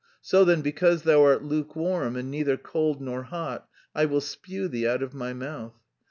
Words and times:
"'So 0.19 0.43
then 0.43 0.61
because 0.63 1.03
thou 1.03 1.21
art 1.23 1.43
lukewarm, 1.43 2.15
and 2.15 2.31
neither 2.31 2.57
cold 2.57 2.99
nor 3.03 3.21
hot, 3.21 3.69
I 3.93 4.05
will 4.05 4.19
spue 4.19 4.67
thee 4.67 4.87
out 4.87 5.03
of 5.03 5.13
my 5.13 5.33
mouth. 5.33 5.79